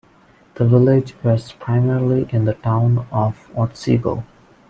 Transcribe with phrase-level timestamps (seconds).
[0.55, 4.23] The village rests primarily in the town of Otsego.